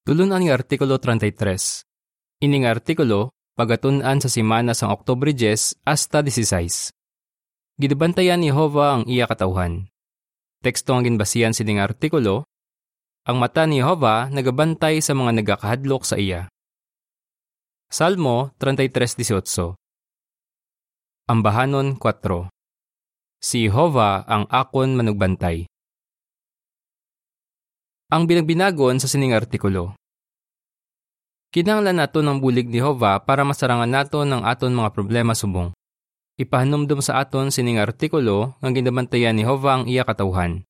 [0.00, 1.84] Tulunan ng Artikulo 33.
[2.40, 6.96] Ining artikulo, pagatunan sa simana sang Oktobre 10 hasta 16.
[7.76, 9.92] Gidabantayan ni Jehova ang iya katauhan.
[10.64, 12.48] Teksto ang ginbasihan sining artikulo,
[13.28, 16.48] ang mata ni Jehova nagabantay sa mga nagakahadlok sa iya.
[17.92, 19.76] Salmo 33.18
[21.28, 22.48] Ambahanon 4
[23.38, 25.69] Si Jehova ang akon manugbantay.
[28.10, 29.94] Ang binagbinagon sa sining artikulo.
[31.54, 35.70] Kinanglan nato ng bulig ni Jehova para masarangan nato ng aton mga problema subong.
[36.34, 40.66] Ipahanumdum sa aton sining artikulo nga ginabantayan ni Jehova ang iya katauhan.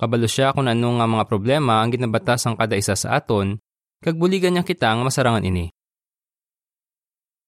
[0.00, 3.60] Kabalo siya kung ano nga mga problema ang ginabatas ang kada isa sa aton,
[4.00, 5.68] kag buligan niya kita nga masarangan ini.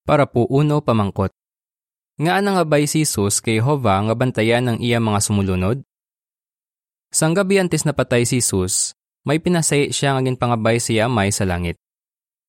[0.05, 1.33] Para po uno pamangkot.
[2.21, 5.81] Nga nga bay si Jesus kay Jehova nga bantayan ng iya mga sumulunod?
[7.09, 8.93] Sang gabi antes na patay si Jesus,
[9.23, 11.79] may pinasay siya nga pangabay siya may sa langit.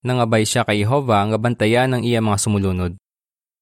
[0.04, 3.00] Nangabay siya kay Jehova nga bantayan ng iya mga sumulunod.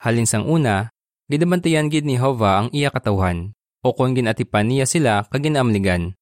[0.01, 0.89] Halin sang una,
[1.29, 3.53] gidabantayan gid ni Jehova ang iya katawhan,
[3.85, 6.17] o kung ginatipan niya sila kaginamligan.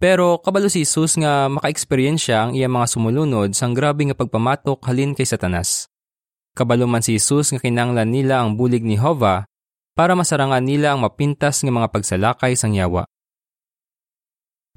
[0.00, 4.80] Pero kabalo si Jesus nga maka-experience siya ang iya mga sumulunod sang grabe nga pagpamatok
[4.88, 5.90] halin kay Satanas.
[6.56, 9.44] Kabalo man si Jesus nga kinanglan nila ang bulig ni Jehova
[9.92, 13.04] para masarangan nila ang mapintas nga mga pagsalakay sang yawa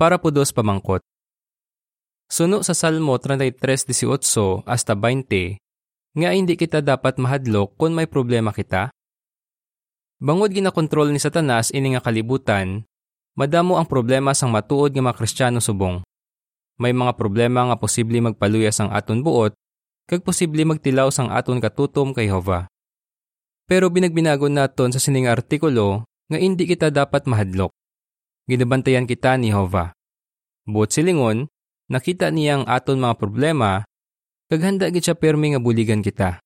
[0.03, 0.99] para po dos pamangkot.
[2.27, 5.55] Suno sa Salmo 33.18 hasta 20,
[6.19, 8.91] nga hindi kita dapat mahadlok kung may problema kita.
[10.19, 12.83] Bangod ginakontrol ni Satanas ini nga kalibutan,
[13.39, 16.03] madamo ang problema sang matuod nga mga Kristiyano subong.
[16.83, 19.55] May mga problema nga posible magpaluya sang aton buot,
[20.11, 22.67] kag posible magtilaw sang aton katutom kay Jehova.
[23.71, 27.71] Pero binagbinagon naton sa sining artikulo nga hindi kita dapat mahadlok
[28.49, 29.95] ginabantayan kita ni Jehova.
[30.63, 31.51] Buot silingon,
[31.91, 33.83] nakita niya ang aton mga problema,
[34.47, 36.39] kaghanda gid siya permi nga buligan kita.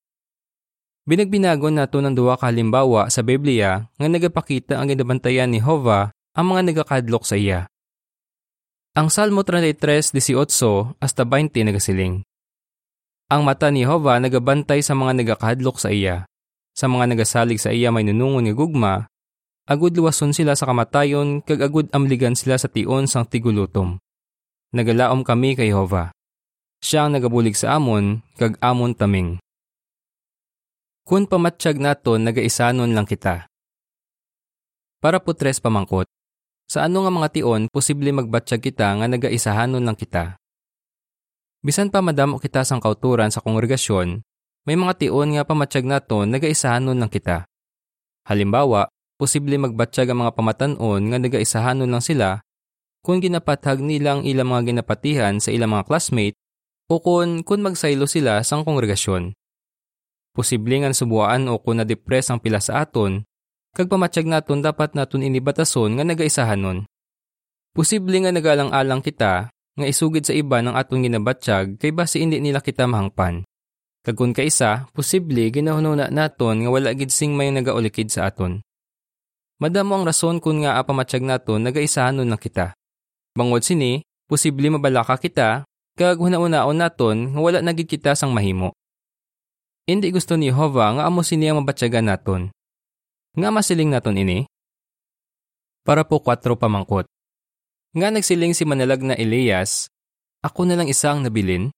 [1.07, 6.45] Binagbinagon nato ng duwa ka halimbawa sa Biblia nga nagapakita ang ginabantayan ni Jehova ang
[6.51, 7.71] mga nagakadlok sa iya.
[8.91, 12.27] Ang Salmo 33:18 hasta 20 nagasiling.
[13.31, 16.27] Ang mata ni Jehova nagabantay sa mga nagakadlok sa iya.
[16.75, 18.93] Sa mga nagasalig sa iya may nunungon nga gugma,
[19.67, 23.99] agud luwason sila sa kamatayon kag agud amligan sila sa tion sang tigulutom.
[24.71, 26.15] Nagalaom kami kay Jehova.
[26.79, 29.43] Siya ang nagabulig sa amon kag amon taming.
[31.03, 33.47] Kun pamatsyag naton nagaisanon lang kita.
[35.03, 36.07] Para po tres pamangkot.
[36.67, 40.35] Sa ano nga mga tion posible magbatsyag kita nga nagaisahanon lang kita.
[41.63, 44.19] Bisan pa madamo kita sang kauturan sa kongregasyon,
[44.67, 47.47] may mga tion nga pamatsyag naton nagaisahanon lang kita.
[48.27, 52.41] Halimbawa, posible magbatsyag ang mga pamatanon nga nagaisahanon lang sila
[53.01, 56.37] kung ginapathag nila ang ilang mga ginapatihan sa ilang mga classmate
[56.87, 59.33] o kung, kung magsaylo sila sang kongregasyon.
[60.37, 63.25] Posible nga subuan o kung na-depress ang pila sa aton,
[63.73, 66.85] kag pamatsyag naton dapat naton inibatason nga nagaisahanon.
[67.73, 72.61] Posible nga nagalang-alang kita nga isugid sa iba ng aton ginabatsyag kay base hindi nila
[72.61, 73.45] kita mahangpan.
[74.03, 78.63] Kag kun kaisa, posible ginahununa naton nga wala gid sing may nagaulikid sa aton.
[79.57, 82.77] Madamo ang rason kung nga apamatsyag nato nagaisahanon na kita.
[83.33, 85.65] Bangod sini, posible mabalaka kita,
[85.97, 88.77] kag hunaon naton nga wala nagid kita sang mahimo.
[89.89, 92.53] Hindi gusto ni Jehovah nga amo sini ang mabatsyagan naton.
[93.33, 94.45] Nga masiling naton ini?
[95.81, 97.09] Para po kwatro pamangkot.
[97.97, 99.89] Nga nagsiling si manalag na Elias,
[100.45, 101.73] ako na lang isang nabilin.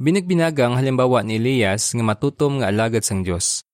[0.00, 3.67] Binagbinagang halimbawa ni Elias nga matutom nga alagad sang Diyos.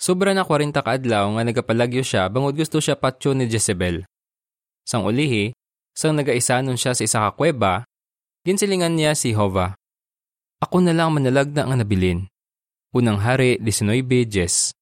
[0.00, 4.08] Sobra na 40 kaadlaw nga nagapalagyo siya bangod gusto siya patyo ni Jezebel.
[4.88, 5.52] Sang ulihi,
[5.92, 7.84] sang nagaisanon siya sa isa ka kuweba,
[8.48, 9.76] ginsilingan niya si Hova.
[10.64, 12.32] Ako na lang manalag na ang nabilin.
[12.96, 14.72] Unang hari 19.10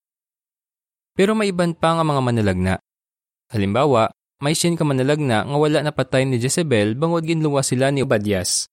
[1.18, 2.74] Pero may iban pa nga mga manalagna.
[3.50, 8.06] Halimbawa, may sin ka manalagna nga wala na patay ni Jezebel bangod ginluwa sila ni
[8.06, 8.70] Obadias.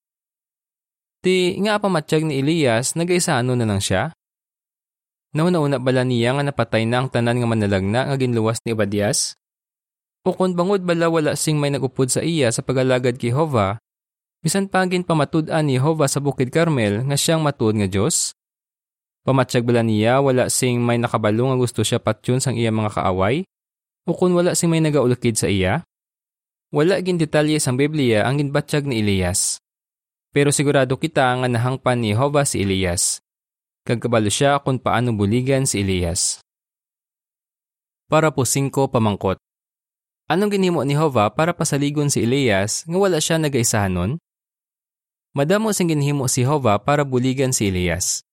[1.25, 4.14] Ti nga pamatsyag ni Elias nagaisano na lang siya?
[5.36, 9.36] Nauna-una bala niya nga napatay na ang tanan nga manalagna nga ginluwas ni Obadias?
[10.24, 13.76] O kung bangod bala wala sing may nagupod sa iya sa pagalagad kay Hova,
[14.40, 18.32] bisan pagin pamatud-an ni Hova sa Bukid Carmel nga siyang matud nga Dios?
[19.28, 23.44] Pamatsyag bala niya wala sing may nakabalo nga gusto siya patyon sang iya mga kaaway?
[24.08, 25.84] O kung wala sing may nagaulakid sa iya?
[26.72, 29.60] Wala gin detalye sang Biblia ang ginbatsyag ni Elias.
[30.32, 33.25] Pero sigurado kita nga nahangpan ni Hova si Elias
[33.86, 36.42] kagkabalo siya kung paano buligan si Elias.
[38.10, 39.38] Para po singko pamangkot.
[40.26, 44.18] Anong ginimo ni Hova para pasaligon si Elias nga wala siya nagaisahanon?
[45.38, 48.26] Madamo sing ginhimo si Hova para buligan si Elias.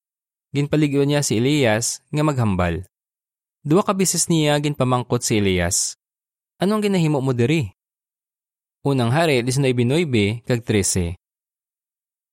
[0.57, 2.89] Ginpaligyo niya si Elias nga maghambal.
[3.61, 6.01] Duwa ka bisis niya ginpamangkot si Elias.
[6.57, 7.77] Anong ginahimo mo diri?
[8.83, 11.15] Unang hari 19.9 kag 13.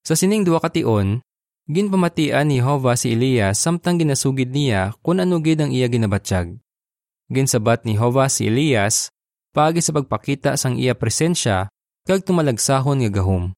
[0.08, 1.22] Sa sining duwa ka tion,
[1.70, 6.58] ginpamatian ni Hova si Elias samtang ginasugid niya kung ano gid ang iya ginabatsyag.
[7.30, 9.14] Ginsabat ni Hova si Elias
[9.54, 11.70] paagi sa pagpakita sang iya presensya
[12.10, 13.54] kag tumalagsahon nga gahom.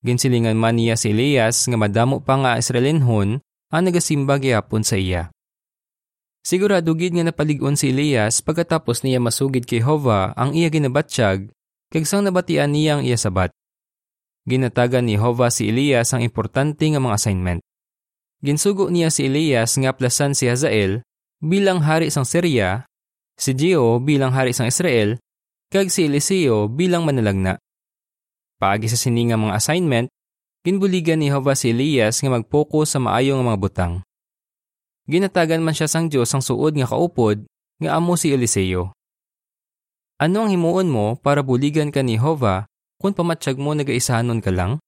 [0.00, 5.28] Ginsilingan man niya si Elias nga madamo pa nga Israelenhon ang nagasimba gyapon sa iya.
[6.40, 11.52] Sigurado gid nga napaligon si Elias pagkatapos niya masugid kay Hova ang iya ginabatsyag
[11.92, 13.52] kag sang nabatian niya ang iya sabat.
[14.48, 17.60] Ginatagan ni Hova si Elias ang importante nga mga assignment.
[18.40, 21.04] Ginsugo niya si Elias nga plasan si Hazael
[21.44, 22.88] bilang hari sang Syria,
[23.36, 25.20] si Gio bilang hari sang Israel,
[25.68, 27.60] kag si Eliseo bilang manalagna.
[28.56, 30.08] Paagi sa sini nga mga assignment,
[30.64, 33.94] ginbuligan ni Hova si Elias nga mag-focus sa maayo nga mga butang.
[35.12, 37.44] Ginatagan man siya sang Dios ang suod nga kaupod
[37.84, 38.96] nga amo si Eliseo.
[40.16, 42.64] Ano ang himuon mo para buligan ka ni Hova
[42.98, 44.82] kung pamatsyag mo nagaisahanon ka lang?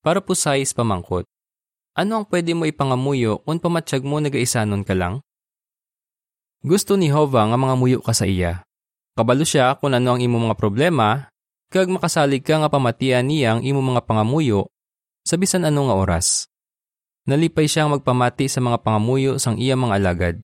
[0.00, 1.26] Para po size pamangkot.
[1.98, 5.20] Ano ang pwede mo ipangamuyo kung pamatsyag mo nagaisanon ka lang?
[6.62, 8.62] Gusto ni Hova nga mga muyo ka sa iya.
[9.18, 11.28] Kabalo siya kung ano ang imo mga problema
[11.70, 14.70] kag makasalig ka nga pamatian niya ang imo mga pangamuyo
[15.26, 16.50] sa bisan ano nga oras.
[17.28, 20.36] Nalipay siyang magpamati sa mga pangamuyo sang iya mga alagad.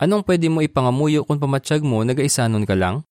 [0.00, 3.04] Anong pwede mo ipangamuyo kung pamatsyag mo nagaisanon ka lang?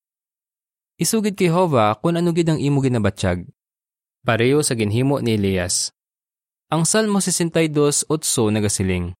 [1.00, 3.48] Isugid kay Hova kung ano gid ang imo ginabatsyag.
[4.28, 5.96] Pareho sa ginhimo ni Elias.
[6.68, 8.12] Ang Salmo 62:8
[8.52, 9.16] nagasiling.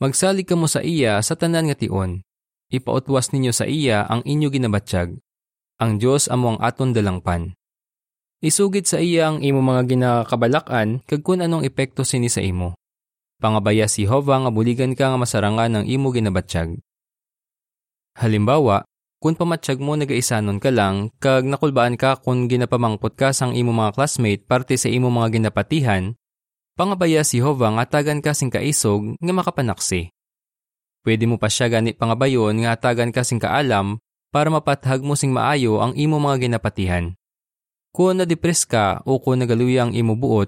[0.00, 2.24] Magsalig ka mo sa iya sa tanan nga tion.
[2.72, 5.20] Ipautwas ninyo sa iya ang inyo ginabatsyag
[5.78, 7.54] ang Diyos amo ang aton dalangpan.
[8.42, 12.74] Isugid sa iya ang imo mga ginakabalakan kag kun anong epekto sini sa imo.
[13.38, 16.82] Pangabaya si Hova nga buligan ka nga masarangan ng imo ginabatsyag.
[18.18, 18.82] Halimbawa,
[19.18, 23.98] kung pamatsyag mo nagaisanon ka lang, kag nakulbaan ka kung ginapamangkot ka sang imo mga
[23.98, 26.14] classmate parte sa imo mga ginapatihan,
[26.78, 30.14] pangabaya si Hova nga tagan ka sing kaisog nga makapanaksi.
[31.02, 33.98] Pwede mo pa siya gani pangabayon nga tagan ka sing kaalam
[34.30, 37.18] para mapathag mo sing maayo ang imo mga ginapatihan.
[37.90, 40.46] Kung na-depress ka o kung nagaluya ang imo buot,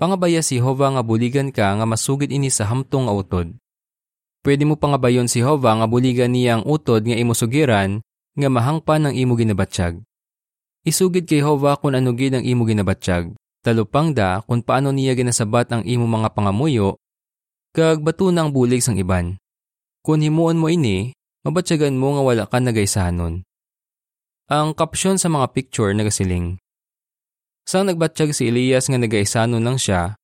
[0.00, 3.52] pangabaya si Hova nga buligan ka nga masugid ini sa hamtong nga utod.
[4.42, 8.00] Pwede mo pangabayon si Hova nga buligan niya ang utod nga imo sugiran
[8.38, 9.98] nga mahangpan ang imo ginabatsyag.
[10.86, 13.34] Isugid kay Hova kung ano gid ang imo ginabatsyag.
[13.66, 16.94] Talupang da kung paano niya ginasabat ang imo mga pangamuyo,
[17.74, 19.36] kag batunang bulig sang iban.
[20.06, 21.12] Kung himuon mo ini,
[21.42, 23.42] mabatsyagan mo nga wala ka nagaisahanon.
[24.48, 26.56] Ang kapsyon sa mga picture nagasiling.
[27.68, 30.16] Sang nagbatsyag si Elias nga nagaisanon lang siya,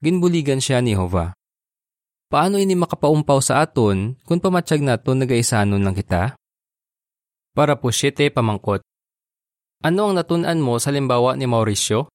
[0.00, 1.37] ginbuligan siya ni Hova.
[2.28, 6.36] Paano ini makapaumpaw sa aton kung pamatsyag naton nagaisanon lang kita?
[7.56, 8.84] Para po siyete pamangkot.
[9.80, 12.12] Ano ang natunan mo sa limbawa ni Mauricio?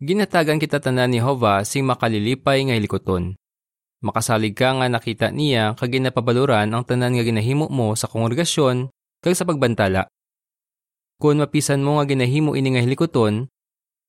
[0.00, 3.36] Ginatagan kita tanan ni Hova sing makalilipay nga hilikoton.
[4.00, 8.88] Makasalig ka nga nakita niya kag ginapabaluran ang tanan nga ginahimo mo sa kongregasyon
[9.20, 10.08] kag sa pagbantala.
[11.20, 13.52] Kung mapisan mo nga ginahimo ini nga hilikoton,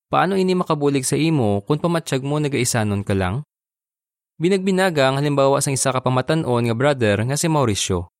[0.08, 3.44] paano ini makabulig sa imo kung pamatsyag mo nagaisanon ka lang?
[4.34, 8.10] Binagbinaga ang halimbawa sang isa ka pamatanon nga brother nga si Mauricio.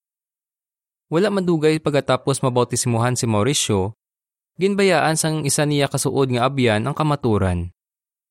[1.10, 3.98] Wala madugay pagkatapos mabautismuhan si Mauricio,
[4.56, 7.74] ginbayaan sang isa niya kasuod nga abyan ang kamaturan.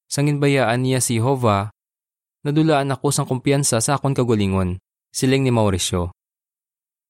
[0.07, 1.73] Sang ginbayaan niya si Hova
[2.43, 4.77] nadulaan ako sang kumpiyansa sa akon kagulingon,
[5.15, 6.11] siling ni Mauricio.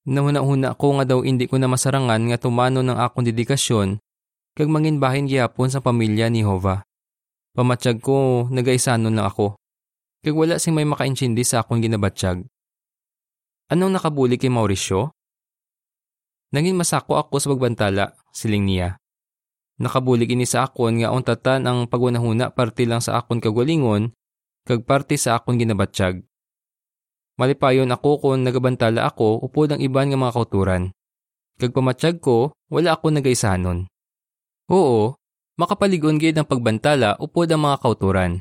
[0.06, 3.98] Nahuna-huna ko nga daw hindi ko na masarangan nga tumano ng akong dedikasyon
[4.54, 6.86] kag manginbahin gyapon sa pamilya ni Hova.
[7.54, 9.58] Pamatsyag ko, nagaisanon lang ako.
[10.24, 12.48] Kag wala sing may makaintindi sa akong ginabatsyag.
[13.68, 15.12] Anong nakabuli kay Mauricio?
[16.56, 18.96] Nangin masako ako sa pagbantala, siling niya.
[19.76, 24.14] Nakabulig ini sa akon nga untatan ang pagwanahuna parte lang sa akon kagalingon
[24.64, 26.24] kag parte sa akong ginabatsyag.
[27.36, 30.82] Malipayon ako kung nagabantala ako upod ang iban nga mga kauturan.
[31.58, 33.90] Kag pamatsyag ko, wala ako nagaisanon.
[34.70, 35.18] Oo,
[35.58, 38.40] makapaligon gid ang pagbantala upod ang mga kauturan.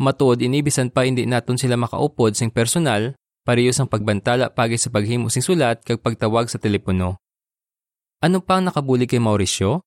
[0.00, 3.14] Matod inibisan pa hindi naton sila makaupod sing personal,
[3.46, 7.22] parehas ang pagbantala pagi sa paghimo sing sulat kag pagtawag sa telepono.
[8.24, 9.84] Ano pa ang nakabuli kay Mauricio?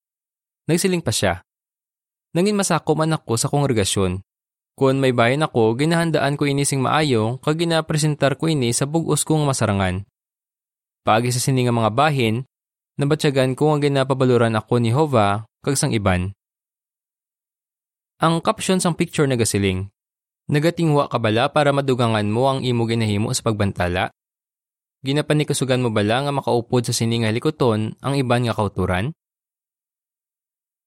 [0.69, 1.43] Nagsiling pa siya.
[2.31, 4.23] Nangin masako man ako sa kongregasyon
[4.77, 9.25] kung may bayan ako, ginahandaan ko ini sing maayo kag ginapresentar ko ini sa bugos
[9.25, 10.05] kong masarangan.
[11.01, 12.45] Pagi sa sininga mga bahin,
[13.01, 16.29] nabatyagan ko ang ginapabaluran ako ni Hova kag sang iban.
[18.21, 19.89] Ang caption sang picture nagasiling.
[20.47, 24.15] Nagatingwa ka bala para madugangan mo ang imo ginahimo sa pagbantala?
[25.03, 29.11] Ginapanikasugan mo bala nga makaupod sa sining nga likoton ang iban nga kauturan?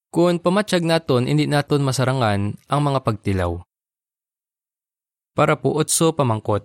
[0.08, 3.60] Kung pamatsyag naton, hindi naton masarangan ang mga pagtilaw.
[5.36, 6.64] Para po otso pamangkot.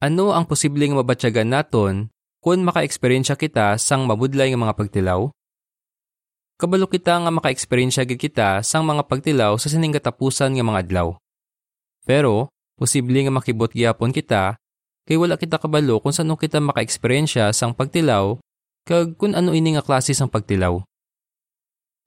[0.00, 2.08] Ano ang posibleng mabatyagan naton
[2.40, 5.28] kung maka-eksperyensya kita sang mabudlay nga mga pagtilaw?
[6.58, 11.14] Kabalo kita nga maka-eksperyensya gid kita sang mga pagtilaw sa sining katapusan nga mga adlaw.
[12.08, 12.48] Pero,
[12.80, 14.56] posible nga makibot gyapon kita
[15.04, 18.40] kay wala kita kabalo kung sano kita maka-eksperyensya sang pagtilaw
[18.88, 20.80] kag kung ano ini nga klase sang pagtilaw.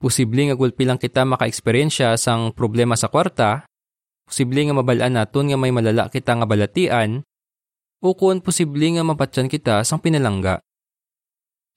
[0.01, 3.69] Posible nga gulpi lang kita maka-eksperyensya sang problema sa kwarta,
[4.25, 7.21] posible nga mabalaan naton nga may malala kita nga balatian,
[8.01, 10.57] o kung posible nga mapatyan kita sang pinalangga.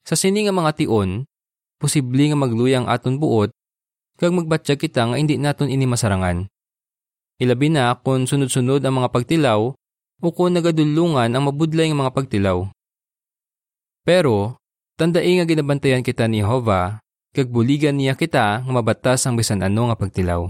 [0.01, 1.29] Sa sini nga mga tion,
[1.77, 3.53] posible nga magluyang aton buot,
[4.17, 6.49] kag magbatsyag kita nga hindi naton ini masarangan.
[7.35, 9.75] Ilabi na kung sunod-sunod ang mga pagtilaw
[10.23, 12.63] o kung nagadulungan ang mabudlay ng mga pagtilaw.
[14.07, 14.55] Pero,
[14.95, 17.03] tandai nga ginabantayan kita ni Jehovah,
[17.35, 20.47] kag buligan niya kita nga mabatas ang bisan ano nga pagtilaw.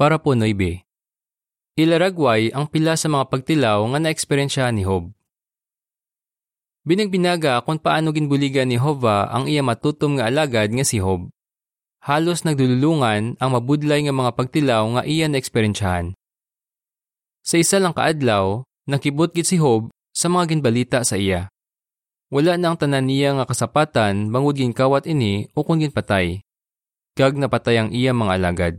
[0.00, 0.88] Para po noibe.
[1.76, 5.12] Ilaragway ang pila sa mga pagtilaw nga na-eksperyensya ni Job.
[6.88, 11.28] Binagbinaga kung paano ginbuligan ni Jehovah ang iya matutom nga alagad nga si Job
[12.00, 16.16] halos nagdululungan ang mabudlay nga mga pagtilaw nga iya na eksperyensyahan.
[17.44, 21.48] Sa isa lang kaadlaw, nakibot gid si Job sa mga ginbalita sa iya.
[22.30, 26.40] Wala na ang tanan niya nga kasapatan bangod kawat ini o kung ginpatay.
[27.18, 28.74] Kag napatay ang iya mga alagad.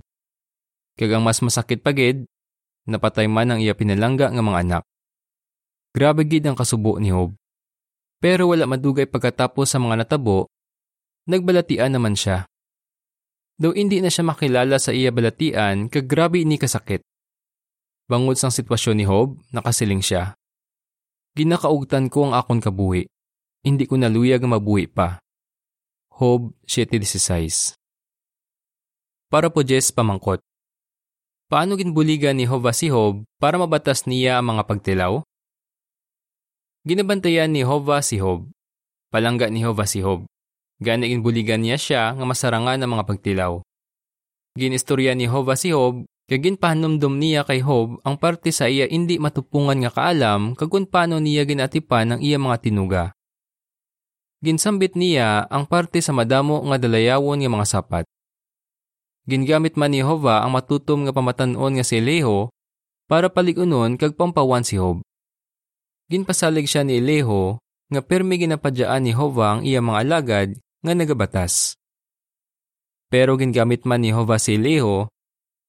[0.95, 2.23] Kag ang mas masakit pagid,
[2.87, 4.83] napatay man ang iya pinalangga nga mga anak.
[5.91, 7.35] Grabe gid ang kasubo ni Job.
[8.23, 10.47] Pero wala madugay pagkatapos sa mga natabo,
[11.27, 12.47] nagbalatian naman siya.
[13.61, 17.05] Daw hindi na siya makilala sa iya balatian kag grabe ini kasakit.
[18.09, 20.33] Bangod sang sitwasyon ni Job, nakasiling siya.
[21.37, 23.05] Ginakaugtan ko ang akon kabuhi.
[23.61, 25.21] Hindi ko naluyag mabuhi pa.
[26.09, 27.77] Job 7.16
[29.29, 30.41] Para po Jess pamangkot.
[31.45, 35.21] Paano ginbuligan ni Hova si Job para mabatas niya ang mga pagtilaw?
[36.81, 38.49] Ginabantayan ni Hova si Job.
[39.13, 40.25] Palangga ni Hova si Job.
[40.81, 43.61] Gani buligan niya siya nga masarangan ang mga pagtilaw.
[44.57, 49.21] Ginistorya ni Hova si Hob, kagin pahanumdum niya kay Hob ang parte sa iya hindi
[49.21, 53.03] matupungan nga kaalam kagkun paano niya ginatipan ang iya mga tinuga.
[54.41, 58.05] Ginsambit niya ang parte sa madamo nga dalayawon nga mga sapat.
[59.29, 62.49] Gingamit man ni Hova ang matutom nga pamatanon nga si Eleho
[63.05, 65.05] para paligunon kag pampawan si Hob.
[66.09, 67.61] Ginpasalig siya ni Eleho
[67.93, 70.49] nga permi ginapadyaan ni Hova ang iya mga alagad
[70.81, 71.77] nga nagabatas.
[73.11, 75.11] Pero gingamit man ni Hova si Leho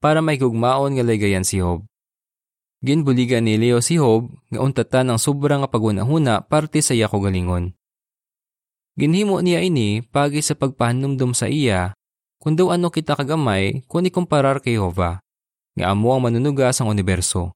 [0.01, 1.85] para may gugmaon nga ligayan si Hob.
[2.83, 7.77] Ginbuligan ni Leo si Hob nga untatan ang sobrang pagunahuna parte sa iya galingon.
[8.99, 11.95] Ginhimo niya ini pagi sa pagpahanumdum sa iya
[12.43, 15.23] kung daw ano kita kagamay kung ikumparar kay Hova,
[15.79, 17.55] nga amo ang manunuga sang universo.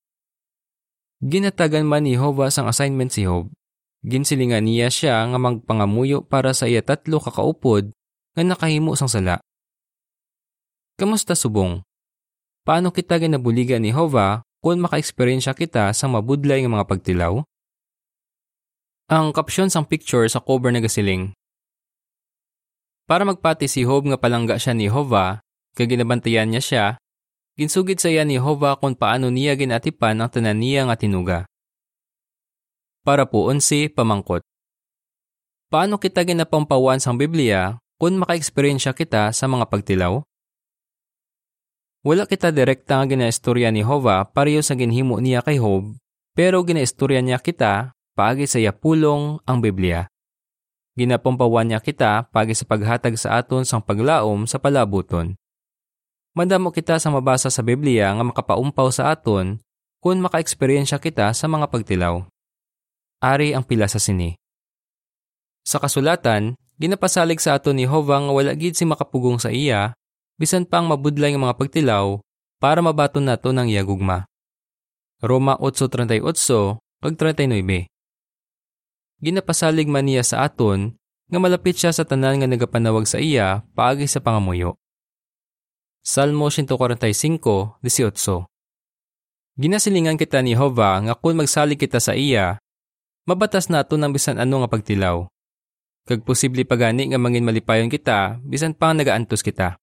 [1.18, 3.50] Ginatagan man ni Hova sang assignment si Hob
[4.06, 7.90] Ginsilingan niya siya nga magpangamuyo para sa iya tatlo kakaupod
[8.38, 9.42] nga nakahimo sang sala.
[10.94, 11.82] Kamusta subong?
[12.62, 17.42] Paano kita ginabuligan ni Hova kung maka-eksperyensya kita sa mabudlay nga mga pagtilaw?
[19.10, 21.34] Ang kapsyon sang picture sa cover na gasiling.
[23.10, 25.42] Para magpati si Hob nga palangga siya ni Hova,
[25.74, 26.86] kag ginabantayan niya siya,
[27.58, 31.46] ginsugid sa iya ni Hova kung paano niya ginatipan ang tanan niya nga tinuga
[33.06, 34.42] para po onsi pamangkot.
[35.70, 40.26] Paano kita ginapampawan sang Biblia kung maka-eksperyensya kita sa mga pagtilaw?
[42.02, 45.94] Wala kita direkta nga ginaistorya ni Hova pareho sa ginhimo niya kay Hob,
[46.34, 50.10] pero ginaistorya niya kita pagi sa pulong ang Biblia.
[50.98, 55.34] Ginapampawan niya kita pagi sa paghatag sa aton sang paglaom sa palabuton.
[56.34, 59.58] Madamo kita sa mabasa sa Biblia nga makapaumpaw sa aton
[59.98, 62.22] kung maka-eksperyensya kita sa mga pagtilaw
[63.34, 64.38] ari ang pila sa sini.
[65.66, 69.98] Sa kasulatan, ginapasalig sa ato ni Hova nga wala gid si makapugong sa iya,
[70.38, 72.22] bisan pang mabudlay nga mga pagtilaw
[72.62, 74.30] para mabaton nato ng iya gugma.
[75.18, 76.22] Roma 8:38
[77.02, 77.88] kag 39.
[79.16, 80.92] Ginapasalig man niya sa aton
[81.26, 84.76] nga malapit siya sa tanan nga nagapanawag sa iya paagi sa pangamuyo.
[86.06, 88.46] Salmo 145:18
[89.56, 92.60] Ginasilingan kita ni Hova nga kung magsalig kita sa iya,
[93.26, 95.26] mabatas nato ng bisan ano nga pagtilaw.
[96.06, 99.74] Kag posible pagani nga mangin malipayon kita, bisan pang nagaantos kita.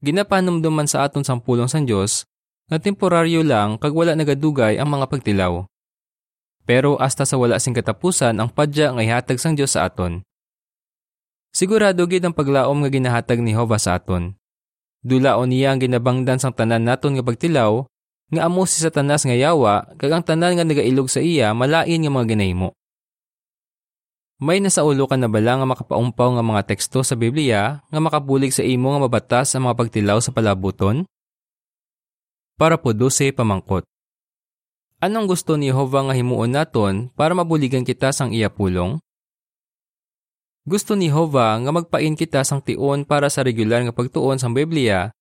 [0.00, 2.24] Ginapanumduman sa aton sang pulong sang Dios
[2.72, 5.68] nga temporaryo lang kag wala nagadugay ang mga pagtilaw.
[6.66, 10.24] Pero hasta sa wala sing katapusan ang padya nga ihatag sang Dios sa aton.
[11.52, 14.34] Sigurado gid ang paglaom nga ginahatag ni Jehova sa aton.
[15.06, 17.86] Dulaon niya ang ginabangdan sang tanan naton nga pagtilaw
[18.32, 22.10] nga amo si Satanas nga yawa kag ang tanan nga nagailog sa iya malain nga
[22.10, 22.74] mga ginahimo.
[24.36, 28.60] May nasaulo ka na bala nga makapaumpaw nga mga teksto sa Biblia nga makabulig sa
[28.60, 31.08] imo nga mabatas ang mga pagtilaw sa palabuton?
[32.60, 33.84] Para po 12 pamangkot.
[35.00, 38.96] Anong gusto ni Jehovah nga himuon naton para mabuligan kita sang iya pulong?
[40.64, 45.12] Gusto ni Jehovah nga magpain kita sang tion para sa regular nga pagtuon sang Biblia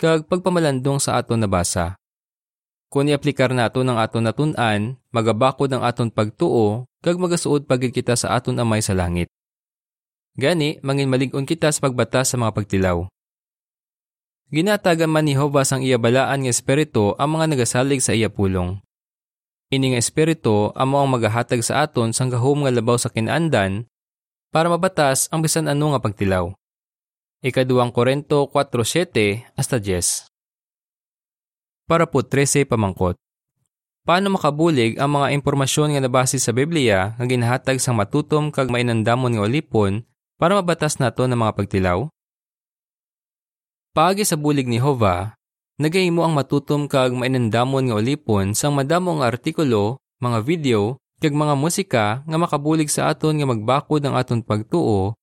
[0.00, 1.97] kag pagpamalandong sa aton nabasa.
[2.88, 8.32] Kung i-aplikar nato ng aton natunan, magabakod ang aton pagtuo, kag magasuod pagid kita sa
[8.32, 9.28] aton amay sa langit.
[10.40, 13.04] Gani, mangin malig-on kita sa pagbatas sa mga pagtilaw.
[14.48, 18.80] Ginatagan man ni Jehovah sang iya balaan nga espiritu ang mga nagasalig sa iya pulong.
[19.68, 23.84] Ini nga espiritu amo ang magahatag sa aton sang gahom nga labaw sa kinandan
[24.48, 26.48] para mabatas ang bisan ano nga pagtilaw.
[27.44, 30.27] Ikaduang Korento 4.7 hasta 10
[31.88, 33.16] para po 13 pamangkot.
[34.04, 39.36] Paano makabulig ang mga impormasyon nga nabase sa Biblia nga ginahatag sang matutom kag mainandamon
[39.36, 40.04] nga ulipon
[40.36, 42.08] para mabatas nato ng mga pagtilaw?
[43.96, 45.36] Paagi sa bulig ni Hova,
[45.80, 51.54] nagahimo ang matutom kag mainandamon nga ulipon sang madamo nga artikulo, mga video, kag mga
[51.58, 55.18] musika nga makabulig sa aton nga magbakod ang aton pagtuo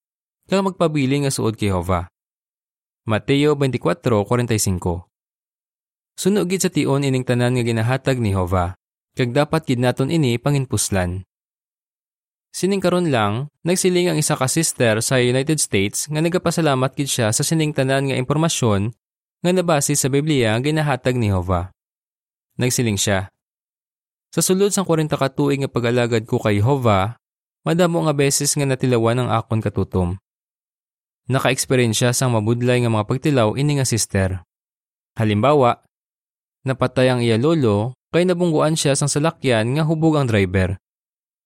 [0.46, 2.06] kag magpabili nga suod kay Hova.
[3.10, 5.15] Mateo 24:45
[6.16, 8.80] Suno gid sa tion ining tanan nga ginahatag ni Hova,
[9.20, 11.28] kag dapat gid naton ini panginpuslan.
[12.56, 17.36] Sining karon lang, nagsiling ang isa ka sister sa United States nga nagapasalamat gid siya
[17.36, 18.96] sa sining tanan nga impormasyon
[19.44, 21.76] nga nabase sa Biblia ginahatag ni Hova.
[22.56, 23.28] Nagsiling siya.
[24.32, 27.20] Sa sulod sang 40 ka tuig nga pag-alagad ko kay Hova,
[27.68, 30.16] madamo nga beses nga natilawan ang akon katutom.
[31.28, 34.48] Naka-eksperyensya sang mabudlay nga mga pagtilaw ini nga sister.
[35.20, 35.84] Halimbawa,
[36.66, 40.82] Napatay ang iya lolo, kay nabungguan siya sang salakyan nga hubog ang driver.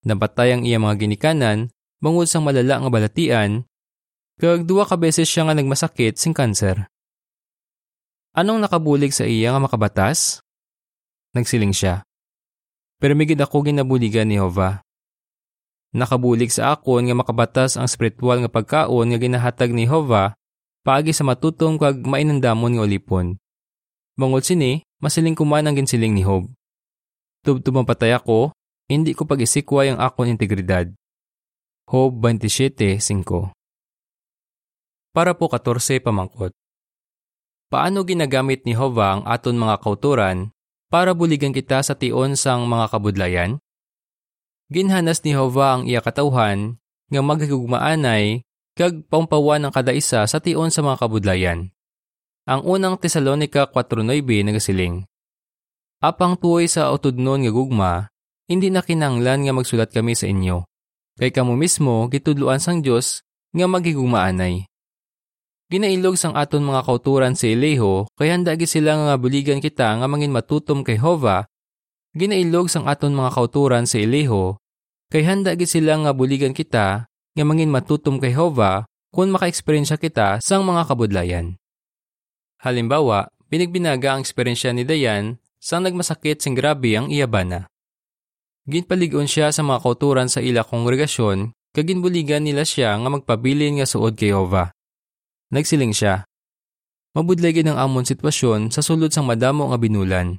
[0.07, 1.67] Napatay ang iya mga ginikanan,
[1.99, 3.67] bangod sang malala nga balatian,
[4.39, 6.87] kag duwa ka beses siya nga nagmasakit sing kanser.
[8.31, 10.39] Anong nakabulig sa iya nga makabatas?
[11.35, 12.07] Nagsiling siya.
[13.03, 14.79] Pero migid ako ginabuligan ni Hova.
[15.91, 20.37] Nakabulig sa akon nga makabatas ang spiritual nga pagkaon nga ginahatag ni Hova
[20.87, 23.35] paagi sa matutong kag mainandamon nga ulipon.
[24.15, 26.51] Bangod sini, masiling kuman ang ginsiling ni Hob.
[27.43, 28.51] Tubtubang patay ako,
[28.91, 30.91] hindi ko pag-isikway ang akon integridad.
[31.87, 33.55] Hob 27.5
[35.15, 36.51] Para po 14 pamangkot.
[37.69, 40.49] Paano ginagamit ni Hova ang aton mga kauturan
[40.89, 43.61] para buligan kita sa tion sang mga kabudlayan?
[44.73, 46.81] Ginhanas ni Hova ang iya katawhan
[47.13, 48.41] nga maghigugmaanay
[48.73, 51.69] kag paumpawan ng kada isa sa tion sa mga kabudlayan.
[52.49, 55.05] Ang unang Tesalonika 4.9 nagasiling,
[56.01, 57.93] Apang tuoy sa utudnon nga gugma,
[58.49, 60.65] hindi na kinanglan nga magsulat kami sa inyo.
[61.21, 63.21] Kay kamo mismo gitudluan sang Dios
[63.53, 64.65] nga magigugmaanay.
[65.69, 70.07] Ginailog sang aton mga kauturan sa Ileho, kay handa gid sila nga buligan kita nga
[70.09, 71.45] mangin matutom kay Hova.
[72.17, 74.57] Ginailog sang aton mga kauturan sa Ileho,
[75.13, 80.41] kay handa gid sila nga buligan kita nga mangin matutom kay Hova kung maka-eksperyensya kita
[80.41, 81.58] sang mga kabudlayan.
[82.59, 87.71] Halimbawa, binigbinaga ang eksperyensya ni Dayan sa nagmasakit sing grabe ang iyabana.
[88.67, 94.19] Ginpaligon siya sa mga kauturan sa ila kongregasyon, kaginbuligan nila siya nga magpabilin nga suod
[94.19, 94.75] kay Jehova.
[95.55, 96.27] Nagsiling siya.
[97.17, 100.37] Mabudlay ang amon sitwasyon sa sulod sang madamo nga binulan.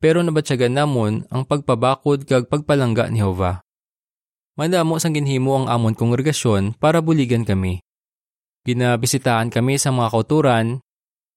[0.00, 3.62] Pero nabatsyagan namon ang pagpabakod kag pagpalangga ni Jehova.
[4.58, 7.84] Madamo sang ginhimo ang amon kongregasyon para buligan kami.
[8.66, 10.82] Ginabisitaan kami sa mga kauturan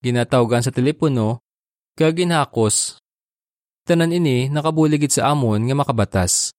[0.04, 1.40] ginatawgan sa telepono,
[1.96, 3.00] kag ginhakos.
[3.88, 6.52] Tanan ini nakabuligid sa amon nga makabatas.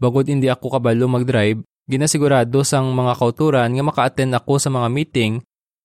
[0.00, 5.32] Bagod hindi ako kabalo mag-drive, ginasigurado sang mga kauturan nga maka-attend ako sa mga meeting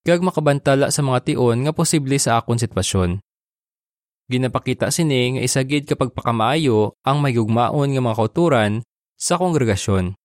[0.04, 3.20] kag makabantala sa mga tion nga posible sa akon sitwasyon.
[4.28, 8.72] Ginapakita sini nga isagid kapag pakamaayo ang mayugmaon nga mga kauturan
[9.20, 10.16] sa kongregasyon.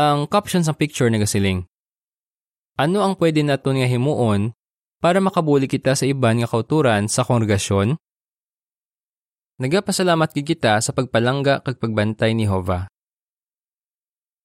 [0.00, 1.68] Ang caption sa picture nagasiling.
[2.80, 4.56] Ano ang pwede naton nga himuon
[5.02, 7.98] para makabuli kita sa iban nga kauturan sa kongregasyon?
[9.58, 12.86] Nagapasalamat gid kita sa pagpalangga kag pagbantay ni Hova.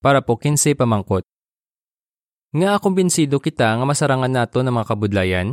[0.02, 1.22] Para po 15 pamangkot.
[2.58, 5.48] Nga kumbinsido kita nga masarangan nato ng mga kabudlayan.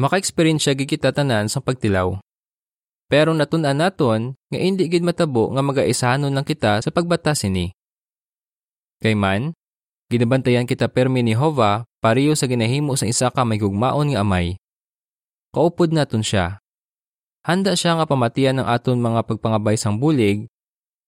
[0.00, 2.16] Maka-experience gid kita tanan sa pagtilaw.
[3.04, 7.68] Pero natun-an naton nga hindi gid matabo nga magaisahanon lang kita sa pagbata sini.
[9.04, 9.52] Kay man,
[10.14, 14.54] ginabantayan kita permi ni Hova pariyo sa ginahimo sa isa ka may gugmaon nga amay.
[15.50, 16.62] Kaupod naton siya.
[17.42, 20.46] Handa siya nga pamatian ng aton mga pagpangabay sang bulig,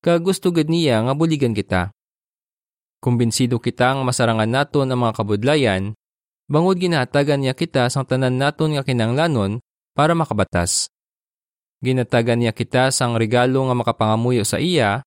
[0.02, 1.94] ka gusto gid niya nga buligan kita.
[3.00, 5.82] Kumbinsido kita nga masarangan naton ang mga kabudlayan,
[6.50, 9.62] bangod ginatagan niya kita sang tanan naton nga kinanglanon
[9.94, 10.90] para makabatas.
[11.80, 15.06] Ginatagan niya kita sang regalo nga makapangamuyo sa iya,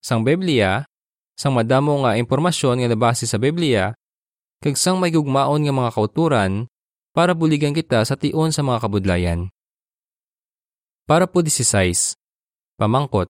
[0.00, 0.86] sang Biblia,
[1.42, 3.98] sang madamo nga impormasyon nga nabase sa Biblia,
[4.62, 6.70] kag sang may gugmaon nga mga kauturan
[7.10, 9.50] para buligan kita sa tion sa mga kabudlayan.
[11.02, 12.14] Para po 16.
[12.78, 13.26] Pamangkot.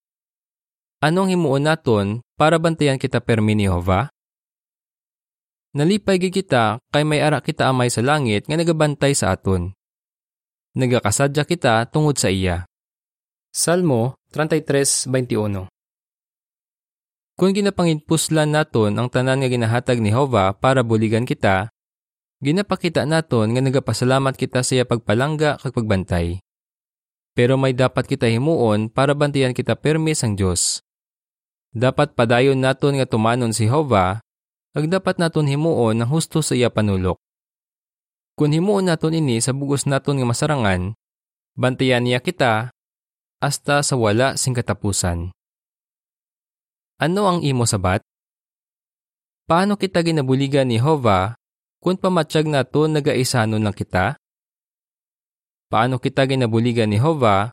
[1.00, 4.12] Anong himuon naton para bantayan kita permi ni Jehova?
[5.72, 9.72] Nalipay kita kay may ara kita amay sa langit nga nagabantay sa aton.
[10.76, 12.68] Nagakasadya kita tungod sa iya.
[13.56, 15.72] Salmo 33:21
[17.42, 21.74] Kung ginapanginpuslan naton ang tanan nga ginahatag ni Jehova para buligan kita,
[22.38, 26.38] ginapakita naton nga nagapasalamat kita sa iya pagpalangga kag pagbantay.
[27.34, 30.86] Pero may dapat kita himuon para bantayan kita permi sang Dios.
[31.74, 34.22] Dapat padayon naton nga tumanon si Jehova,
[34.78, 37.18] ag dapat naton himuon ang husto sa iya panulok.
[38.38, 40.94] Kung himuon naton ini sa bugos naton nga masarangan,
[41.58, 42.70] bantayan niya kita
[43.42, 45.34] hasta sa wala sing katapusan.
[47.02, 47.98] Ano ang imo sabat?
[49.50, 51.34] Paano kita ginabuligan ni Hova
[51.82, 54.14] kung pamatsyag nato nagaisanon lang kita?
[55.66, 57.50] Paano kita ginabuligan ni Hova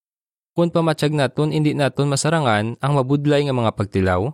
[0.54, 4.30] kung pamatsyag naton hindi naton masarangan ang mabudlay nga mga pagtilaw?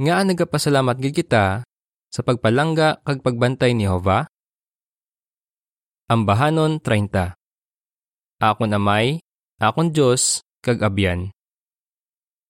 [0.00, 1.68] Nga nagapasalamat gid kita
[2.08, 4.24] sa pagpalangga kag pagbantay ni Hova?
[6.08, 7.36] Ambahanon 30
[8.40, 9.20] Ako namay
[9.60, 11.28] akon Diyos kag abyan.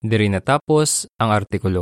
[0.04, 1.80] Diri natapos ang artikulo.